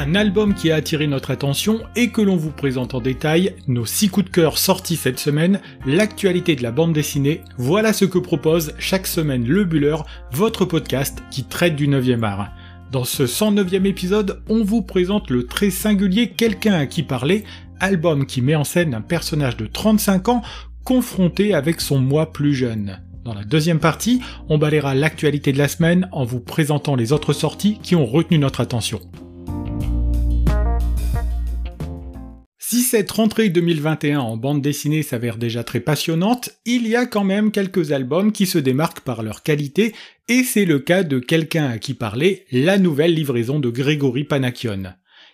Un 0.00 0.14
album 0.14 0.54
qui 0.54 0.70
a 0.70 0.76
attiré 0.76 1.06
notre 1.06 1.30
attention 1.30 1.82
et 1.94 2.08
que 2.08 2.22
l'on 2.22 2.36
vous 2.36 2.52
présente 2.52 2.94
en 2.94 3.02
détail, 3.02 3.54
nos 3.68 3.84
6 3.84 4.08
coups 4.08 4.24
de 4.24 4.30
cœur 4.30 4.56
sortis 4.56 4.96
cette 4.96 5.18
semaine, 5.18 5.60
l'actualité 5.84 6.56
de 6.56 6.62
la 6.62 6.72
bande 6.72 6.94
dessinée, 6.94 7.42
voilà 7.58 7.92
ce 7.92 8.06
que 8.06 8.16
propose 8.16 8.72
chaque 8.78 9.06
semaine 9.06 9.46
Le 9.46 9.64
Buller, 9.64 9.96
votre 10.32 10.64
podcast 10.64 11.22
qui 11.30 11.44
traite 11.44 11.76
du 11.76 11.86
9e 11.86 12.22
art. 12.22 12.48
Dans 12.90 13.04
ce 13.04 13.24
109e 13.24 13.84
épisode, 13.84 14.42
on 14.48 14.64
vous 14.64 14.80
présente 14.80 15.28
le 15.28 15.44
très 15.44 15.68
singulier 15.68 16.30
Quelqu'un 16.30 16.76
à 16.76 16.86
qui 16.86 17.02
parler, 17.02 17.44
album 17.78 18.24
qui 18.24 18.40
met 18.40 18.54
en 18.54 18.64
scène 18.64 18.94
un 18.94 19.02
personnage 19.02 19.58
de 19.58 19.66
35 19.66 20.30
ans 20.30 20.42
confronté 20.82 21.52
avec 21.52 21.82
son 21.82 21.98
moi 21.98 22.32
plus 22.32 22.54
jeune. 22.54 23.00
Dans 23.26 23.34
la 23.34 23.44
deuxième 23.44 23.80
partie, 23.80 24.22
on 24.48 24.56
balayera 24.56 24.94
l'actualité 24.94 25.52
de 25.52 25.58
la 25.58 25.68
semaine 25.68 26.08
en 26.10 26.24
vous 26.24 26.40
présentant 26.40 26.96
les 26.96 27.12
autres 27.12 27.34
sorties 27.34 27.78
qui 27.82 27.96
ont 27.96 28.06
retenu 28.06 28.38
notre 28.38 28.62
attention. 28.62 29.02
Si 32.72 32.82
cette 32.82 33.10
rentrée 33.10 33.48
2021 33.48 34.20
en 34.20 34.36
bande 34.36 34.62
dessinée 34.62 35.02
s'avère 35.02 35.38
déjà 35.38 35.64
très 35.64 35.80
passionnante, 35.80 36.50
il 36.64 36.86
y 36.86 36.94
a 36.94 37.04
quand 37.04 37.24
même 37.24 37.50
quelques 37.50 37.90
albums 37.90 38.30
qui 38.30 38.46
se 38.46 38.58
démarquent 38.58 39.00
par 39.00 39.24
leur 39.24 39.42
qualité, 39.42 39.92
et 40.28 40.44
c'est 40.44 40.66
le 40.66 40.78
cas 40.78 41.02
de 41.02 41.18
Quelqu'un 41.18 41.68
à 41.68 41.78
qui 41.78 41.94
parler, 41.94 42.44
la 42.52 42.78
nouvelle 42.78 43.12
livraison 43.12 43.58
de 43.58 43.70
Grégory 43.70 44.22
Panakion. 44.22 44.84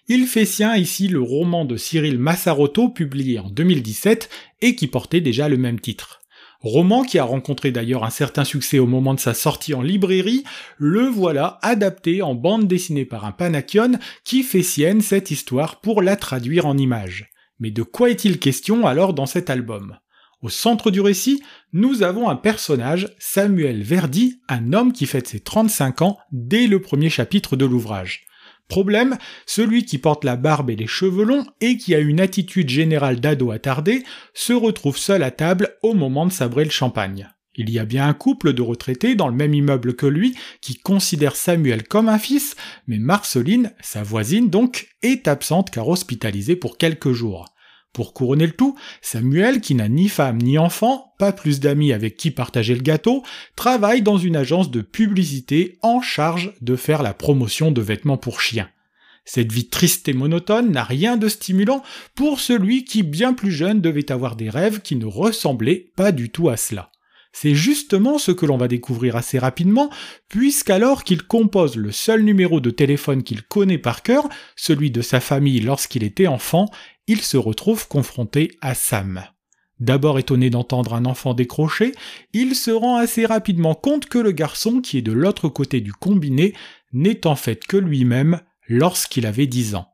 Il 0.09 0.25
fait 0.25 0.47
sien 0.47 0.77
ici 0.77 1.09
le 1.09 1.21
roman 1.21 1.67
de 1.67 1.77
Cyril 1.77 2.19
Massarotto 2.19 2.89
publié 2.89 3.39
en 3.39 3.51
2017 3.51 4.31
et 4.63 4.75
qui 4.75 4.87
portait 4.87 5.21
déjà 5.21 5.51
le 5.51 5.59
même 5.59 5.79
titre. 5.79 6.23
Roman 6.61 7.05
qui 7.05 7.19
a 7.19 7.25
rencontré 7.25 7.71
d'ailleurs 7.71 8.05
un 8.05 8.11
certain 8.11 8.45
succès 8.45 8.79
au 8.79 8.87
moment 8.87 9.15
de 9.15 9.21
sa 9.21 9.35
sortie 9.35 9.75
en 9.75 9.83
librairie, 9.83 10.45
le 10.79 11.07
voilà 11.07 11.59
adapté 11.63 12.23
en 12.23 12.35
bande 12.35 12.67
dessinée 12.67 13.05
par 13.05 13.25
un 13.25 13.33
Panakion 13.33 13.93
qui 14.25 14.43
fait 14.43 14.63
sienne 14.63 15.01
cette 15.01 15.31
histoire 15.31 15.81
pour 15.81 16.03
la 16.03 16.17
traduire 16.17 16.67
en 16.67 16.77
images. 16.77 17.31
Mais 17.59 17.71
de 17.71 17.83
quoi 17.83 18.11
est-il 18.11 18.39
question 18.39 18.87
alors 18.87 19.15
dans 19.15 19.27
cet 19.27 19.51
album? 19.51 19.99
Au 20.43 20.49
centre 20.49 20.91
du 20.91 21.01
récit, 21.01 21.43
nous 21.73 22.03
avons 22.03 22.29
un 22.29 22.37
personnage, 22.37 23.09
Samuel 23.19 23.83
Verdi, 23.83 24.41
un 24.49 24.73
homme 24.73 24.93
qui 24.93 25.07
fête 25.07 25.27
ses 25.27 25.41
35 25.41 26.03
ans 26.03 26.19
dès 26.31 26.67
le 26.67 26.81
premier 26.81 27.09
chapitre 27.09 27.57
de 27.57 27.65
l'ouvrage. 27.65 28.27
Problème, 28.69 29.17
celui 29.47 29.85
qui 29.85 29.99
porte 29.99 30.25
la 30.25 30.37
barbe 30.37 30.71
et 30.71 30.77
les 30.77 30.87
cheveux 30.87 31.25
longs 31.25 31.47
et 31.61 31.77
qui 31.77 31.95
a 31.95 32.01
une 32.01 32.21
attitude 32.21 32.69
générale 32.69 33.21
d'ado 33.21 33.51
attardé 33.51 34.03
se 34.35 34.53
retrouve 34.53 34.99
seul 34.99 35.23
à 35.23 35.31
table 35.31 35.77
au 35.83 35.95
moment 35.95 36.27
de 36.27 36.33
sabrer 36.33 36.65
le 36.65 36.71
champagne. 36.71 37.29
Il 37.57 37.71
y 37.71 37.79
a 37.79 37.85
bien 37.85 38.07
un 38.07 38.13
couple 38.13 38.53
de 38.53 38.63
retraités 38.63 39.15
dans 39.15 39.29
le 39.29 39.35
même 39.35 39.55
immeuble 39.55 39.97
que 39.97 40.07
lui 40.07 40.37
qui 40.61 40.77
considère 40.77 41.37
Samuel 41.37 41.85
comme 41.85 42.09
un 42.09 42.19
fils, 42.19 42.55
mais 42.87 42.99
Marceline, 42.99 43.73
sa 43.81 44.03
voisine 44.03 44.51
donc, 44.51 44.89
est 45.03 45.27
absente 45.27 45.71
car 45.71 45.89
hospitalisée 45.89 46.57
pour 46.57 46.77
quelques 46.77 47.13
jours. 47.13 47.47
Pour 47.95 48.13
couronner 48.13 48.47
le 48.47 48.53
tout, 48.53 48.77
Samuel, 49.01 49.63
qui 49.63 49.75
n'a 49.75 49.89
ni 49.89 50.11
femme 50.11 50.37
ni 50.37 50.59
enfant, 50.59 51.15
pas 51.19 51.33
plus 51.33 51.61
d'amis 51.61 51.95
avec 51.95 52.19
qui 52.19 52.31
partager 52.31 52.75
le 52.75 52.83
gâteau, 52.83 53.23
travaille 53.57 54.03
dans 54.03 54.19
une 54.19 54.37
agence 54.37 54.71
de 54.71 54.83
publicité 54.83 55.79
en 55.81 56.03
charge 56.03 56.53
de 56.61 56.77
faire 56.77 57.03
la 57.03 57.15
promotion 57.15 57.73
de 57.73 57.81
vêtements 57.81 58.19
pour 58.19 58.43
chiens. 58.43 58.69
Cette 59.25 59.51
vie 59.51 59.69
triste 59.71 60.09
et 60.09 60.13
monotone 60.13 60.71
n'a 60.71 60.85
rien 60.85 61.17
de 61.17 61.29
stimulant 61.29 61.83
pour 62.15 62.39
celui 62.39 62.85
qui, 62.85 63.03
bien 63.03 63.33
plus 63.33 63.51
jeune, 63.51 63.81
devait 63.81 64.13
avoir 64.13 64.37
des 64.37 64.51
rêves 64.51 64.83
qui 64.83 64.97
ne 64.97 65.07
ressemblaient 65.07 65.91
pas 65.97 66.13
du 66.13 66.29
tout 66.29 66.51
à 66.51 66.59
cela. 66.59 66.93
C'est 67.39 67.55
justement 67.55 68.17
ce 68.17 68.33
que 68.33 68.47
l'on 68.47 68.57
va 68.57 68.67
découvrir 68.67 69.15
assez 69.15 69.39
rapidement, 69.39 69.91
puisqu'alors 70.31 71.05
qu'il 71.05 71.23
compose 71.23 71.77
le 71.77 71.93
seul 71.93 72.23
numéro 72.23 72.61
de 72.61 72.71
téléphone 72.71 73.23
qu'il 73.23 73.43
connaît 73.43 73.77
par 73.77 74.03
cœur, 74.03 74.27
celui 74.57 74.91
de 74.91 75.03
sa 75.03 75.21
famille 75.21 75.61
lorsqu'il 75.61 76.03
était 76.03 76.29
enfant, 76.29 76.71
il 77.07 77.21
se 77.21 77.37
retrouve 77.37 77.89
confronté 77.89 78.53
à 78.63 78.75
Sam. 78.75 79.23
D'abord 79.81 80.19
étonné 80.19 80.49
d'entendre 80.49 80.95
un 80.95 81.05
enfant 81.05 81.35
décrocher, 81.35 81.93
il 82.33 82.55
se 82.55 82.71
rend 82.71 82.97
assez 82.97 83.27
rapidement 83.27 83.75
compte 83.75 84.07
que 84.07 84.17
le 84.19 84.33
garçon 84.33 84.81
qui 84.81 84.97
est 84.97 85.03
de 85.03 85.13
l'autre 85.13 85.51
côté 85.51 85.83
du 85.83 85.93
combiné 85.93 86.55
n'est 86.95 87.27
en 87.27 87.37
fait 87.37 87.67
que 87.67 87.77
lui-même 87.77 88.41
lorsqu'il 88.67 89.27
avait 89.27 89.47
dix 89.47 89.75
ans. 89.75 89.89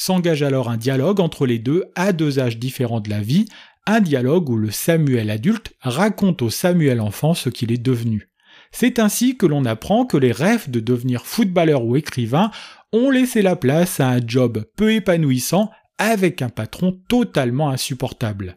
S'engage 0.00 0.44
alors 0.44 0.70
un 0.70 0.76
dialogue 0.76 1.18
entre 1.18 1.44
les 1.44 1.58
deux 1.58 1.84
à 1.96 2.12
deux 2.12 2.38
âges 2.38 2.58
différents 2.58 3.00
de 3.00 3.10
la 3.10 3.20
vie, 3.20 3.46
un 3.86 4.00
dialogue 4.00 4.48
où 4.50 4.56
le 4.56 4.70
Samuel 4.70 5.30
adulte 5.30 5.72
raconte 5.80 6.42
au 6.42 6.50
Samuel 6.50 7.00
enfant 7.00 7.34
ce 7.34 7.48
qu'il 7.48 7.72
est 7.72 7.82
devenu. 7.82 8.30
C'est 8.70 8.98
ainsi 8.98 9.36
que 9.36 9.46
l'on 9.46 9.64
apprend 9.64 10.04
que 10.04 10.16
les 10.16 10.32
rêves 10.32 10.70
de 10.70 10.80
devenir 10.80 11.24
footballeur 11.26 11.84
ou 11.84 11.96
écrivain 11.96 12.50
ont 12.92 13.10
laissé 13.10 13.42
la 13.42 13.56
place 13.56 14.00
à 14.00 14.08
un 14.08 14.20
job 14.26 14.64
peu 14.76 14.92
épanouissant 14.92 15.70
avec 15.98 16.42
un 16.42 16.48
patron 16.48 17.00
totalement 17.08 17.70
insupportable. 17.70 18.56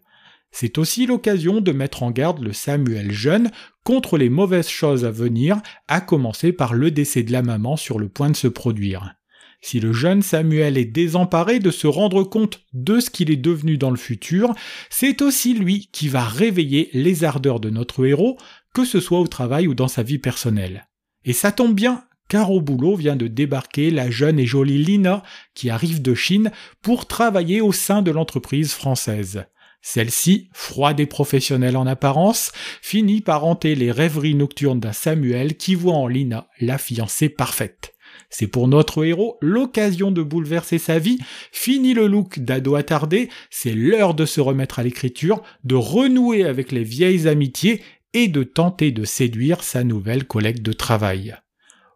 C'est 0.52 0.78
aussi 0.78 1.06
l'occasion 1.06 1.62
de 1.62 1.72
mettre 1.72 2.03
en 2.03 2.12
garde 2.12 2.40
le 2.40 2.53
Samuel 2.53 3.12
jeune 3.12 3.52
contre 3.86 4.18
les 4.18 4.30
mauvaises 4.30 4.68
choses 4.68 5.06
à 5.06 5.12
venir, 5.12 5.62
à 5.88 6.02
commencer 6.02 6.52
par 6.52 6.74
le 6.74 6.92
décès 6.92 7.24
de 7.24 7.32
la 7.32 7.42
maman 7.42 7.78
sur 7.78 8.00
le 8.00 8.09
point 8.09 8.30
de 8.30 8.36
se 8.36 8.48
produire. 8.48 9.16
Si 9.62 9.80
le 9.80 9.94
jeune 9.94 10.24
Samuel 10.24 10.78
est 10.78 10.86
désemparé 10.86 11.60
de 11.60 11.70
se 11.70 11.86
rendre 11.86 12.24
compte 12.24 12.62
de 12.74 13.00
ce 13.00 13.12
qu'il 13.12 13.30
est 13.30 13.38
devenu 13.38 13.78
dans 13.78 13.92
le 13.92 13.98
futur, 13.98 14.54
c'est 14.90 15.22
aussi 15.22 15.54
lui 15.54 15.90
qui 15.92 16.10
va 16.10 16.24
réveiller 16.24 16.90
les 16.94 17.24
ardeurs 17.24 17.60
de 17.60 17.70
notre 17.70 18.06
héros, 18.06 18.38
que 18.74 18.86
ce 18.86 19.00
soit 19.00 19.20
au 19.20 19.28
travail 19.28 19.68
ou 19.68 19.76
dans 19.76 19.88
sa 19.88 20.02
vie 20.02 20.18
personnelle. 20.18 20.88
Et 21.26 21.34
ça 21.34 21.52
tombe 21.52 21.76
bien, 21.76 22.04
car 22.28 22.50
au 22.52 22.60
boulot 22.60 22.96
vient 22.96 23.16
de 23.16 23.28
débarquer 23.28 23.92
la 23.92 24.10
jeune 24.10 24.40
et 24.40 24.48
jolie 24.48 24.84
Lina, 24.84 25.22
qui 25.54 25.70
arrive 25.70 26.02
de 26.02 26.16
Chine 26.16 26.52
pour 26.82 27.06
travailler 27.06 27.62
au 27.62 27.72
sein 27.72 28.02
de 28.02 28.10
l'entreprise 28.10 28.74
française. 28.74 29.46
Celle-ci, 29.84 30.50
froide 30.54 31.00
et 31.00 31.08
professionnelle 31.08 31.78
en 31.78 31.88
apparence, 31.88 32.52
finit 32.82 33.22
par 33.22 33.46
hanter 33.46 33.76
les 33.76 33.92
rêveries 33.92 34.36
nocturnes 34.36 34.80
d'un 34.80 34.94
Samuel 34.94 35.58
qui 35.58 35.76
voit 35.76 35.96
en 35.96 36.08
Lina 36.08 36.48
la 36.60 36.78
fiancée 36.78 37.30
parfaite. 37.30 37.91
C'est 38.31 38.47
pour 38.47 38.68
notre 38.69 39.03
héros 39.03 39.38
l'occasion 39.42 40.09
de 40.09 40.24
bouleverser 40.24 40.80
sa 40.80 40.97
vie, 40.97 41.19
fini 41.52 41.94
le 41.94 42.08
look 42.08 42.40
d'ado 42.40 42.75
attardé, 42.75 43.30
c'est 43.50 43.74
l'heure 43.74 44.14
de 44.14 44.25
se 44.25 44.40
remettre 44.42 44.80
à 44.80 44.84
l'écriture, 44.84 45.44
de 45.66 45.75
renouer 45.75 46.46
avec 46.46 46.72
les 46.72 46.84
vieilles 46.84 47.28
amitiés 47.28 47.81
et 48.14 48.30
de 48.30 48.44
tenter 48.44 48.91
de 48.91 49.03
séduire 49.03 49.64
sa 49.64 49.84
nouvelle 49.84 50.25
collègue 50.25 50.62
de 50.62 50.74
travail. 50.74 51.36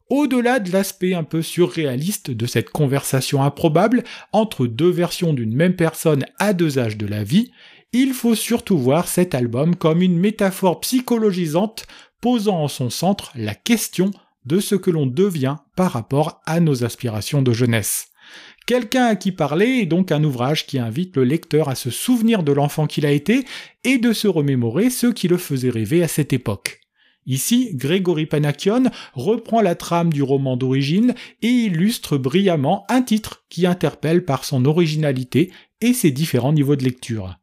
Au-delà 0.09 0.59
de 0.59 0.71
l'aspect 0.71 1.15
un 1.15 1.23
peu 1.23 1.41
surréaliste 1.41 2.29
de 2.29 2.45
cette 2.45 2.69
conversation 2.69 3.41
improbable 3.41 4.03
entre 4.33 4.67
deux 4.67 4.91
versions 4.91 5.33
d'une 5.33 5.55
même 5.55 5.75
personne 5.75 6.25
à 6.37 6.53
deux 6.53 6.77
âges 6.77 6.97
de 6.97 7.07
la 7.07 7.23
vie, 7.23 7.51
il 7.91 8.13
faut 8.13 8.35
surtout 8.35 8.77
voir 8.77 9.07
cet 9.07 9.33
album 9.33 9.75
comme 9.75 10.01
une 10.01 10.19
métaphore 10.19 10.81
psychologisante 10.81 11.87
posant 12.21 12.61
en 12.61 12.67
son 12.67 12.89
centre 12.89 13.31
la 13.35 13.55
question 13.55 14.11
de 14.45 14.59
ce 14.59 14.75
que 14.75 14.91
l'on 14.91 15.05
devient 15.05 15.57
par 15.75 15.91
rapport 15.91 16.41
à 16.45 16.59
nos 16.59 16.83
aspirations 16.83 17.41
de 17.41 17.51
jeunesse. 17.51 18.07
Quelqu'un 18.65 19.05
à 19.05 19.15
qui 19.15 19.31
parler 19.31 19.81
est 19.81 19.85
donc 19.85 20.11
un 20.11 20.23
ouvrage 20.23 20.65
qui 20.65 20.79
invite 20.79 21.15
le 21.17 21.23
lecteur 21.23 21.69
à 21.69 21.75
se 21.75 21.91
souvenir 21.91 22.41
de 22.41 22.51
l'enfant 22.51 22.87
qu'il 22.87 23.05
a 23.05 23.11
été 23.11 23.45
et 23.83 23.99
de 23.99 24.11
se 24.11 24.27
remémorer 24.27 24.89
ce 24.89 25.07
qui 25.07 25.27
le 25.27 25.37
faisait 25.37 25.69
rêver 25.69 26.01
à 26.01 26.07
cette 26.07 26.33
époque. 26.33 26.79
Ici, 27.27 27.71
Grégory 27.73 28.25
Panakion 28.27 28.83
reprend 29.13 29.61
la 29.61 29.75
trame 29.75 30.13
du 30.13 30.21
roman 30.21 30.57
d'origine 30.57 31.15
et 31.41 31.47
illustre 31.47 32.17
brillamment 32.17 32.85
un 32.89 33.01
titre 33.01 33.45
qui 33.49 33.65
interpelle 33.65 34.25
par 34.25 34.45
son 34.45 34.65
originalité 34.65 35.51
et 35.81 35.93
ses 35.93 36.11
différents 36.11 36.53
niveaux 36.53 36.75
de 36.75 36.83
lecture. 36.83 37.35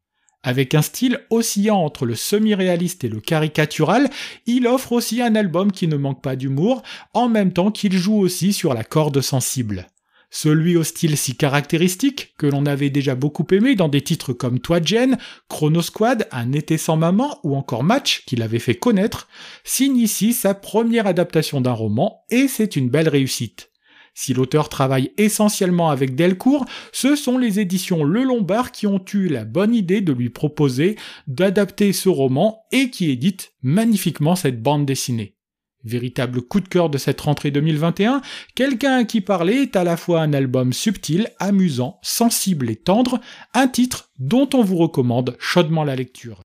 Avec 0.45 0.75
un 0.75 0.83
style 0.83 1.21
oscillant 1.31 1.79
entre 1.79 2.05
le 2.05 2.17
semi-réaliste 2.17 3.05
et 3.05 3.09
le 3.09 3.21
caricatural, 3.21 4.11
il 4.47 4.67
offre 4.67 4.93
aussi 4.93 5.23
un 5.23 5.37
album 5.37 5.71
qui 5.71 5.87
ne 5.87 5.97
manque 5.97 6.23
pas 6.23 6.35
d'humour, 6.35 6.83
en 7.15 7.29
même 7.29 7.53
temps 7.53 7.71
qu'il 7.71 7.97
joue 7.97 8.19
aussi 8.19 8.53
sur 8.53 8.75
la 8.75 8.83
corde 8.83 9.21
sensible. 9.21 9.87
Celui 10.35 10.79
au 10.79 10.83
style 10.83 11.19
si 11.19 11.37
caractéristique, 11.37 12.33
que 12.39 12.47
l'on 12.47 12.65
avait 12.65 12.89
déjà 12.89 13.15
beaucoup 13.15 13.47
aimé 13.53 13.75
dans 13.75 13.91
des 13.91 14.01
titres 14.01 14.33
comme 14.33 14.61
Toi 14.61 14.81
Jen, 14.83 15.19
Chrono 15.49 15.83
Squad, 15.83 16.27
Un 16.33 16.53
été 16.53 16.79
sans 16.79 16.97
maman 16.97 17.39
ou 17.45 17.55
encore 17.55 17.85
Match, 17.85 18.25
qu'il 18.25 18.43
avait 18.43 18.59
fait 18.59 18.75
connaître, 18.75 19.29
signe 19.63 19.99
ici 19.99 20.33
sa 20.33 20.55
première 20.55 21.07
adaptation 21.07 21.61
d'un 21.61 21.73
roman 21.73 22.25
et 22.31 22.49
c'est 22.49 22.77
une 22.77 22.89
belle 22.89 23.11
réussite. 23.11 23.72
Si 24.15 24.35
l'auteur 24.35 24.69
travaille 24.69 25.13
essentiellement 25.17 25.91
avec 25.91 26.15
Delcourt, 26.15 26.67
ce 26.93 27.17
sont 27.17 27.39
les 27.39 27.61
éditions 27.61 28.05
Le 28.05 28.25
Lombard 28.25 28.71
qui 28.73 28.87
ont 28.87 29.03
eu 29.15 29.29
la 29.29 29.45
bonne 29.45 29.75
idée 29.75 30.01
de 30.01 30.13
lui 30.13 30.29
proposer 30.29 30.97
d'adapter 31.27 31.93
ce 31.93 32.09
roman 32.09 32.65
et 32.73 32.91
qui 32.91 33.11
éditent 33.11 33.53
magnifiquement 33.63 34.37
cette 34.37 34.63
bande 34.63 34.85
dessinée. 34.85 35.37
Véritable 35.85 36.43
coup 36.43 36.61
de 36.61 36.69
cœur 36.69 36.91
de 36.91 36.99
cette 36.99 37.21
rentrée 37.21 37.51
2021, 37.51 38.21
Quelqu'un 38.55 38.99
à 38.99 39.05
qui 39.05 39.21
parler 39.21 39.63
est 39.63 39.77
à 39.77 39.83
la 39.83 39.97
fois 39.97 40.21
un 40.21 40.33
album 40.33 40.73
subtil, 40.73 41.29
amusant, 41.41 41.99
sensible 42.03 42.71
et 42.71 42.77
tendre, 42.77 43.21
un 43.55 43.67
titre 43.67 44.11
dont 44.19 44.49
on 44.55 44.63
vous 44.63 44.77
recommande 44.77 45.37
chaudement 45.41 45.83
la 45.83 45.97
lecture. 45.97 46.41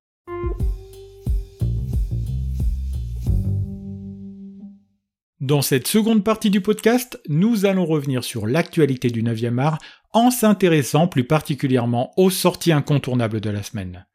Dans 5.39 5.61
cette 5.61 5.87
seconde 5.87 6.23
partie 6.23 6.49
du 6.49 6.61
podcast, 6.61 7.21
nous 7.29 7.67
allons 7.67 7.85
revenir 7.85 8.23
sur 8.23 8.47
l'actualité 8.47 9.11
du 9.11 9.21
9e 9.21 9.59
art 9.59 9.77
en 10.11 10.31
s'intéressant 10.31 11.07
plus 11.07 11.25
particulièrement 11.25 12.11
aux 12.17 12.31
sorties 12.31 12.71
incontournables 12.71 13.39
de 13.39 13.51
la 13.51 13.61
semaine. 13.61 14.07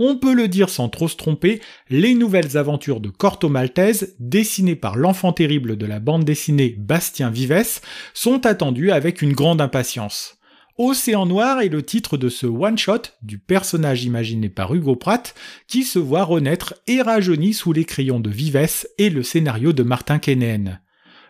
On 0.00 0.16
peut 0.16 0.34
le 0.34 0.48
dire 0.48 0.68
sans 0.68 0.88
trop 0.88 1.06
se 1.06 1.14
tromper, 1.14 1.60
les 1.88 2.14
nouvelles 2.14 2.56
aventures 2.56 2.98
de 2.98 3.10
Corto 3.10 3.48
Maltese, 3.48 4.16
dessinées 4.18 4.74
par 4.74 4.96
l'enfant 4.96 5.32
terrible 5.32 5.76
de 5.76 5.86
la 5.86 6.00
bande 6.00 6.24
dessinée 6.24 6.74
Bastien 6.76 7.30
Vives, 7.30 7.80
sont 8.12 8.44
attendues 8.44 8.90
avec 8.90 9.22
une 9.22 9.34
grande 9.34 9.60
impatience. 9.60 10.36
Océan 10.78 11.24
Noir 11.24 11.62
est 11.62 11.70
le 11.70 11.82
titre 11.82 12.18
de 12.18 12.28
ce 12.28 12.46
one-shot 12.46 13.00
du 13.22 13.38
personnage 13.38 14.04
imaginé 14.04 14.50
par 14.50 14.74
Hugo 14.74 14.94
Pratt 14.94 15.34
qui 15.68 15.84
se 15.84 15.98
voit 15.98 16.24
renaître 16.24 16.74
et 16.86 17.00
rajeuni 17.00 17.54
sous 17.54 17.72
les 17.72 17.86
crayons 17.86 18.20
de 18.20 18.28
Vives 18.28 18.86
et 18.98 19.08
le 19.08 19.22
scénario 19.22 19.72
de 19.72 19.82
Martin 19.82 20.18
Kennen. 20.18 20.80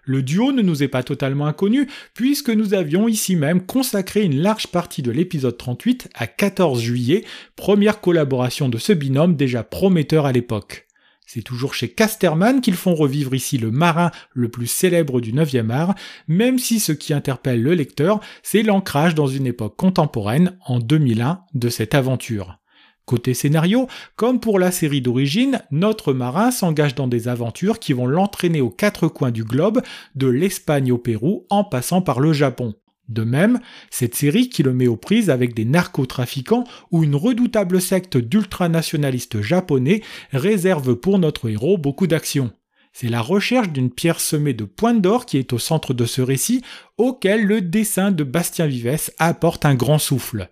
Le 0.02 0.22
duo 0.22 0.50
ne 0.50 0.62
nous 0.62 0.82
est 0.82 0.88
pas 0.88 1.04
totalement 1.04 1.46
inconnu, 1.46 1.86
puisque 2.12 2.50
nous 2.50 2.74
avions 2.74 3.06
ici 3.06 3.36
même 3.36 3.64
consacré 3.64 4.22
une 4.22 4.40
large 4.40 4.66
partie 4.66 5.02
de 5.02 5.12
l'épisode 5.12 5.56
38 5.56 6.08
à 6.14 6.26
14 6.26 6.80
juillet, 6.80 7.24
première 7.54 8.00
collaboration 8.00 8.68
de 8.68 8.78
ce 8.78 8.92
binôme 8.92 9.36
déjà 9.36 9.62
prometteur 9.62 10.26
à 10.26 10.32
l'époque. 10.32 10.85
C'est 11.26 11.42
toujours 11.42 11.74
chez 11.74 11.88
Casterman 11.88 12.60
qu'ils 12.60 12.76
font 12.76 12.94
revivre 12.94 13.34
ici 13.34 13.58
le 13.58 13.72
marin 13.72 14.12
le 14.32 14.48
plus 14.48 14.68
célèbre 14.68 15.20
du 15.20 15.32
9e 15.32 15.70
art, 15.70 15.94
même 16.28 16.60
si 16.60 16.78
ce 16.78 16.92
qui 16.92 17.12
interpelle 17.12 17.62
le 17.62 17.74
lecteur, 17.74 18.20
c'est 18.44 18.62
l'ancrage 18.62 19.16
dans 19.16 19.26
une 19.26 19.46
époque 19.46 19.76
contemporaine, 19.76 20.56
en 20.64 20.78
2001, 20.78 21.40
de 21.52 21.68
cette 21.68 21.96
aventure. 21.96 22.58
Côté 23.06 23.34
scénario, 23.34 23.88
comme 24.14 24.38
pour 24.38 24.60
la 24.60 24.70
série 24.70 25.00
d'origine, 25.00 25.62
notre 25.72 26.12
marin 26.12 26.52
s'engage 26.52 26.94
dans 26.94 27.08
des 27.08 27.26
aventures 27.26 27.80
qui 27.80 27.92
vont 27.92 28.06
l'entraîner 28.06 28.60
aux 28.60 28.70
quatre 28.70 29.08
coins 29.08 29.32
du 29.32 29.44
globe, 29.44 29.82
de 30.14 30.28
l'Espagne 30.28 30.92
au 30.92 30.98
Pérou 30.98 31.44
en 31.50 31.64
passant 31.64 32.02
par 32.02 32.20
le 32.20 32.32
Japon. 32.32 32.74
De 33.08 33.22
même, 33.22 33.60
cette 33.90 34.16
série 34.16 34.48
qui 34.48 34.62
le 34.62 34.72
met 34.72 34.88
aux 34.88 34.96
prises 34.96 35.30
avec 35.30 35.54
des 35.54 35.64
narcotrafiquants 35.64 36.64
ou 36.90 37.04
une 37.04 37.14
redoutable 37.14 37.80
secte 37.80 38.16
d'ultranationalistes 38.16 39.40
japonais 39.40 40.02
réserve 40.32 40.96
pour 40.96 41.18
notre 41.18 41.48
héros 41.48 41.78
beaucoup 41.78 42.08
d'action. 42.08 42.50
C'est 42.92 43.08
la 43.08 43.20
recherche 43.20 43.68
d'une 43.68 43.90
pierre 43.90 44.20
semée 44.20 44.54
de 44.54 44.64
pointes 44.64 45.02
d'or 45.02 45.26
qui 45.26 45.36
est 45.36 45.52
au 45.52 45.58
centre 45.58 45.94
de 45.94 46.06
ce 46.06 46.22
récit, 46.22 46.62
auquel 46.96 47.44
le 47.44 47.60
dessin 47.60 48.10
de 48.10 48.24
Bastien 48.24 48.66
Vives 48.66 49.10
apporte 49.18 49.66
un 49.66 49.74
grand 49.74 49.98
souffle. 49.98 50.50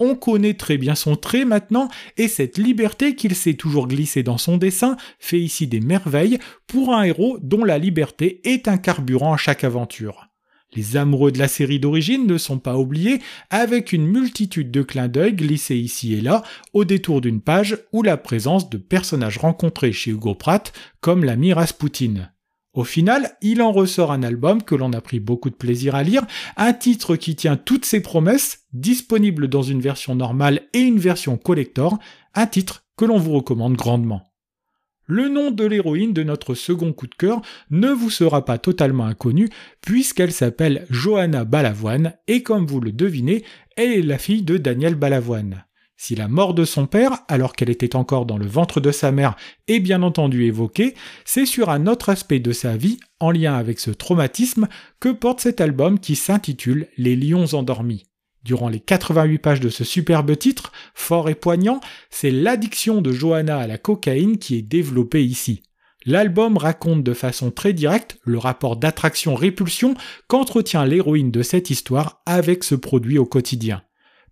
On 0.00 0.16
connaît 0.16 0.54
très 0.54 0.76
bien 0.76 0.96
son 0.96 1.14
trait 1.14 1.44
maintenant, 1.44 1.88
et 2.16 2.26
cette 2.26 2.58
liberté 2.58 3.14
qu'il 3.14 3.36
s'est 3.36 3.54
toujours 3.54 3.86
glissée 3.86 4.24
dans 4.24 4.38
son 4.38 4.56
dessin 4.56 4.96
fait 5.20 5.38
ici 5.38 5.68
des 5.68 5.80
merveilles 5.80 6.40
pour 6.66 6.92
un 6.92 7.04
héros 7.04 7.38
dont 7.40 7.64
la 7.64 7.78
liberté 7.78 8.40
est 8.42 8.66
un 8.66 8.76
carburant 8.76 9.32
à 9.32 9.36
chaque 9.36 9.62
aventure. 9.62 10.33
Les 10.74 10.96
amoureux 10.96 11.30
de 11.30 11.38
la 11.38 11.48
série 11.48 11.78
d'origine 11.78 12.26
ne 12.26 12.38
sont 12.38 12.58
pas 12.58 12.76
oubliés, 12.76 13.20
avec 13.50 13.92
une 13.92 14.06
multitude 14.06 14.70
de 14.70 14.82
clins 14.82 15.08
d'œil 15.08 15.34
glissés 15.34 15.76
ici 15.76 16.14
et 16.14 16.20
là, 16.20 16.42
au 16.72 16.84
détour 16.84 17.20
d'une 17.20 17.40
page 17.40 17.78
ou 17.92 18.02
la 18.02 18.16
présence 18.16 18.68
de 18.70 18.78
personnages 18.78 19.38
rencontrés 19.38 19.92
chez 19.92 20.10
Hugo 20.10 20.34
Pratt, 20.34 20.72
comme 21.00 21.24
l'ami 21.24 21.52
Rasputin. 21.52 22.28
Au 22.74 22.82
final, 22.82 23.36
il 23.40 23.62
en 23.62 23.70
ressort 23.70 24.10
un 24.10 24.24
album 24.24 24.62
que 24.64 24.74
l'on 24.74 24.92
a 24.92 25.00
pris 25.00 25.20
beaucoup 25.20 25.48
de 25.48 25.54
plaisir 25.54 25.94
à 25.94 26.02
lire, 26.02 26.26
un 26.56 26.72
titre 26.72 27.14
qui 27.14 27.36
tient 27.36 27.56
toutes 27.56 27.84
ses 27.84 28.00
promesses, 28.00 28.64
disponible 28.72 29.46
dans 29.46 29.62
une 29.62 29.80
version 29.80 30.16
normale 30.16 30.62
et 30.72 30.80
une 30.80 30.98
version 30.98 31.36
collector, 31.36 31.98
un 32.34 32.46
titre 32.46 32.84
que 32.96 33.04
l'on 33.04 33.18
vous 33.18 33.32
recommande 33.32 33.76
grandement. 33.76 34.33
Le 35.06 35.28
nom 35.28 35.50
de 35.50 35.64
l'héroïne 35.64 36.14
de 36.14 36.22
notre 36.22 36.54
second 36.54 36.92
coup 36.92 37.06
de 37.06 37.14
cœur 37.14 37.42
ne 37.70 37.90
vous 37.90 38.10
sera 38.10 38.44
pas 38.44 38.56
totalement 38.58 39.04
inconnu 39.04 39.50
puisqu'elle 39.82 40.32
s'appelle 40.32 40.86
Johanna 40.88 41.44
Balavoine 41.44 42.14
et 42.26 42.42
comme 42.42 42.66
vous 42.66 42.80
le 42.80 42.90
devinez, 42.92 43.44
elle 43.76 43.92
est 43.92 44.02
la 44.02 44.18
fille 44.18 44.42
de 44.42 44.56
Daniel 44.56 44.94
Balavoine. 44.94 45.64
Si 45.96 46.14
la 46.14 46.26
mort 46.26 46.54
de 46.54 46.64
son 46.64 46.86
père, 46.86 47.20
alors 47.28 47.52
qu'elle 47.52 47.70
était 47.70 47.96
encore 47.96 48.26
dans 48.26 48.38
le 48.38 48.46
ventre 48.46 48.80
de 48.80 48.90
sa 48.90 49.12
mère, 49.12 49.36
est 49.68 49.80
bien 49.80 50.02
entendu 50.02 50.44
évoquée, 50.44 50.94
c'est 51.24 51.46
sur 51.46 51.70
un 51.70 51.86
autre 51.86 52.08
aspect 52.08 52.40
de 52.40 52.52
sa 52.52 52.76
vie, 52.76 52.98
en 53.20 53.30
lien 53.30 53.54
avec 53.54 53.78
ce 53.78 53.90
traumatisme, 53.90 54.68
que 55.00 55.10
porte 55.10 55.40
cet 55.40 55.60
album 55.60 56.00
qui 56.00 56.16
s'intitule 56.16 56.88
Les 56.96 57.14
Lions 57.14 57.54
endormis. 57.54 58.06
Durant 58.44 58.68
les 58.68 58.80
88 58.80 59.38
pages 59.38 59.60
de 59.60 59.70
ce 59.70 59.84
superbe 59.84 60.36
titre, 60.36 60.70
fort 60.94 61.30
et 61.30 61.34
poignant, 61.34 61.80
c'est 62.10 62.30
l'addiction 62.30 63.00
de 63.00 63.10
Johanna 63.10 63.58
à 63.58 63.66
la 63.66 63.78
cocaïne 63.78 64.38
qui 64.38 64.56
est 64.56 64.62
développée 64.62 65.24
ici. 65.24 65.62
L'album 66.04 66.58
raconte 66.58 67.02
de 67.02 67.14
façon 67.14 67.50
très 67.50 67.72
directe 67.72 68.18
le 68.22 68.36
rapport 68.36 68.76
d'attraction-répulsion 68.76 69.94
qu'entretient 70.28 70.84
l'héroïne 70.84 71.30
de 71.30 71.42
cette 71.42 71.70
histoire 71.70 72.20
avec 72.26 72.64
ce 72.64 72.74
produit 72.74 73.16
au 73.16 73.24
quotidien. 73.24 73.82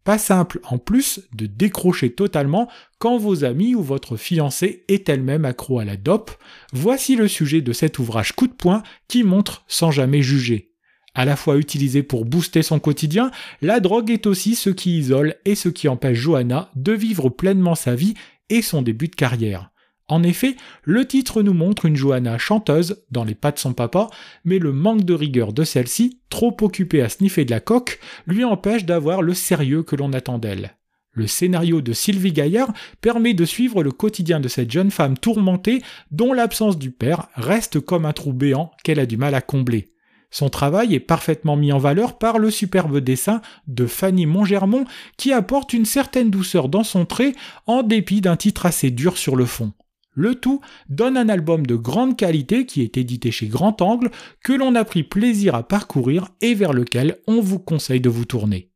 Pas 0.04 0.18
simple 0.18 0.60
en 0.64 0.76
plus 0.76 1.20
de 1.34 1.46
décrocher 1.46 2.12
totalement 2.12 2.68
quand 2.98 3.16
vos 3.16 3.44
amis 3.44 3.74
ou 3.74 3.82
votre 3.82 4.16
fiancé 4.16 4.84
est 4.88 5.08
elle-même 5.08 5.46
accro 5.46 5.78
à 5.78 5.86
la 5.86 5.96
dope. 5.96 6.32
Voici 6.72 7.16
le 7.16 7.28
sujet 7.28 7.62
de 7.62 7.72
cet 7.72 7.98
ouvrage 7.98 8.32
coup 8.32 8.48
de 8.48 8.52
poing 8.52 8.82
qui 9.08 9.22
montre 9.22 9.64
sans 9.68 9.90
jamais 9.90 10.20
juger. 10.20 10.71
À 11.14 11.24
la 11.24 11.36
fois 11.36 11.58
utilisé 11.58 12.02
pour 12.02 12.24
booster 12.24 12.62
son 12.62 12.78
quotidien, 12.78 13.30
la 13.60 13.80
drogue 13.80 14.10
est 14.10 14.26
aussi 14.26 14.54
ce 14.54 14.70
qui 14.70 14.98
isole 14.98 15.34
et 15.44 15.54
ce 15.54 15.68
qui 15.68 15.88
empêche 15.88 16.18
Johanna 16.18 16.70
de 16.74 16.92
vivre 16.92 17.28
pleinement 17.28 17.74
sa 17.74 17.94
vie 17.94 18.14
et 18.48 18.62
son 18.62 18.80
début 18.80 19.08
de 19.08 19.14
carrière. 19.14 19.70
En 20.08 20.22
effet, 20.22 20.56
le 20.82 21.06
titre 21.06 21.42
nous 21.42 21.54
montre 21.54 21.86
une 21.86 21.96
Johanna 21.96 22.36
chanteuse, 22.38 23.02
dans 23.10 23.24
les 23.24 23.34
pas 23.34 23.52
de 23.52 23.58
son 23.58 23.72
papa, 23.72 24.08
mais 24.44 24.58
le 24.58 24.72
manque 24.72 25.04
de 25.04 25.14
rigueur 25.14 25.52
de 25.52 25.64
celle-ci, 25.64 26.20
trop 26.28 26.56
occupée 26.60 27.02
à 27.02 27.08
sniffer 27.08 27.44
de 27.44 27.50
la 27.50 27.60
coque, 27.60 28.00
lui 28.26 28.44
empêche 28.44 28.84
d'avoir 28.84 29.22
le 29.22 29.34
sérieux 29.34 29.82
que 29.82 29.96
l'on 29.96 30.12
attend 30.12 30.38
d'elle. 30.38 30.76
Le 31.12 31.26
scénario 31.26 31.82
de 31.82 31.92
Sylvie 31.92 32.32
Gaillard 32.32 32.72
permet 33.02 33.34
de 33.34 33.44
suivre 33.44 33.82
le 33.82 33.90
quotidien 33.90 34.40
de 34.40 34.48
cette 34.48 34.70
jeune 34.70 34.90
femme 34.90 35.18
tourmentée 35.18 35.82
dont 36.10 36.32
l'absence 36.32 36.78
du 36.78 36.90
père 36.90 37.28
reste 37.34 37.80
comme 37.80 38.06
un 38.06 38.14
trou 38.14 38.32
béant 38.32 38.70
qu'elle 38.82 38.98
a 38.98 39.06
du 39.06 39.18
mal 39.18 39.34
à 39.34 39.42
combler. 39.42 39.91
Son 40.32 40.48
travail 40.48 40.94
est 40.94 41.00
parfaitement 41.00 41.56
mis 41.56 41.72
en 41.72 41.78
valeur 41.78 42.18
par 42.18 42.38
le 42.38 42.50
superbe 42.50 42.98
dessin 42.98 43.42
de 43.68 43.86
Fanny 43.86 44.24
Montgermont 44.24 44.86
qui 45.18 45.30
apporte 45.30 45.74
une 45.74 45.84
certaine 45.84 46.30
douceur 46.30 46.70
dans 46.70 46.84
son 46.84 47.04
trait 47.04 47.34
en 47.66 47.82
dépit 47.82 48.22
d'un 48.22 48.36
titre 48.36 48.64
assez 48.64 48.90
dur 48.90 49.18
sur 49.18 49.36
le 49.36 49.44
fond. 49.44 49.72
Le 50.14 50.34
tout 50.34 50.62
donne 50.88 51.18
un 51.18 51.28
album 51.28 51.66
de 51.66 51.76
grande 51.76 52.16
qualité 52.16 52.64
qui 52.64 52.80
est 52.80 52.96
édité 52.96 53.30
chez 53.30 53.46
Grand 53.46 53.80
Angle, 53.82 54.10
que 54.42 54.54
l'on 54.54 54.74
a 54.74 54.84
pris 54.84 55.02
plaisir 55.02 55.54
à 55.54 55.62
parcourir 55.62 56.28
et 56.40 56.54
vers 56.54 56.72
lequel 56.72 57.18
on 57.26 57.40
vous 57.40 57.58
conseille 57.58 58.00
de 58.00 58.10
vous 58.10 58.24
tourner. 58.24 58.70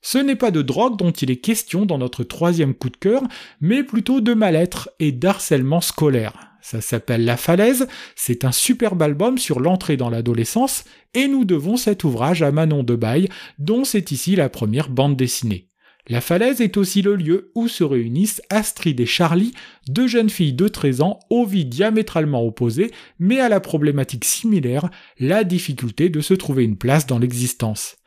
Ce 0.00 0.16
n'est 0.16 0.36
pas 0.36 0.50
de 0.50 0.62
drogue 0.62 0.96
dont 0.96 1.10
il 1.10 1.30
est 1.30 1.40
question 1.40 1.84
dans 1.84 1.98
notre 1.98 2.24
troisième 2.24 2.74
coup 2.74 2.88
de 2.88 2.96
cœur, 2.96 3.22
mais 3.60 3.82
plutôt 3.82 4.20
de 4.22 4.32
mal-être 4.32 4.90
et 5.00 5.12
d'harcèlement 5.12 5.80
scolaire. 5.82 6.47
Ça 6.60 6.80
s'appelle 6.80 7.24
La 7.24 7.36
Falaise, 7.36 7.86
c'est 8.16 8.44
un 8.44 8.52
superbe 8.52 9.02
album 9.02 9.38
sur 9.38 9.60
l'entrée 9.60 9.96
dans 9.96 10.10
l'adolescence, 10.10 10.84
et 11.14 11.28
nous 11.28 11.44
devons 11.44 11.76
cet 11.76 12.04
ouvrage 12.04 12.42
à 12.42 12.50
Manon 12.50 12.82
de 12.82 12.96
Baille, 12.96 13.28
dont 13.58 13.84
c'est 13.84 14.10
ici 14.10 14.36
la 14.36 14.48
première 14.48 14.90
bande 14.90 15.16
dessinée. 15.16 15.68
La 16.10 16.22
falaise 16.22 16.62
est 16.62 16.78
aussi 16.78 17.02
le 17.02 17.16
lieu 17.16 17.52
où 17.54 17.68
se 17.68 17.84
réunissent 17.84 18.40
Astrid 18.48 18.98
et 18.98 19.06
Charlie, 19.06 19.52
deux 19.88 20.06
jeunes 20.06 20.30
filles 20.30 20.54
de 20.54 20.66
13 20.66 21.02
ans 21.02 21.18
aux 21.28 21.44
vies 21.44 21.66
diamétralement 21.66 22.46
opposées, 22.46 22.90
mais 23.18 23.40
à 23.40 23.50
la 23.50 23.60
problématique 23.60 24.24
similaire, 24.24 24.88
la 25.18 25.44
difficulté 25.44 26.08
de 26.08 26.20
se 26.20 26.32
trouver 26.32 26.64
une 26.64 26.78
place 26.78 27.06
dans 27.06 27.18
l'existence. 27.18 27.97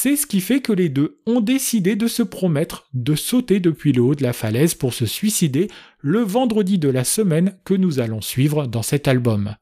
C'est 0.00 0.14
ce 0.14 0.28
qui 0.28 0.40
fait 0.40 0.60
que 0.60 0.72
les 0.72 0.90
deux 0.90 1.18
ont 1.26 1.40
décidé 1.40 1.96
de 1.96 2.06
se 2.06 2.22
promettre 2.22 2.86
de 2.94 3.16
sauter 3.16 3.58
depuis 3.58 3.90
le 3.90 4.00
haut 4.00 4.14
de 4.14 4.22
la 4.22 4.32
falaise 4.32 4.74
pour 4.74 4.94
se 4.94 5.06
suicider 5.06 5.66
le 5.98 6.20
vendredi 6.20 6.78
de 6.78 6.88
la 6.88 7.02
semaine 7.02 7.58
que 7.64 7.74
nous 7.74 7.98
allons 7.98 8.20
suivre 8.20 8.68
dans 8.68 8.84
cet 8.84 9.08
album. 9.08 9.56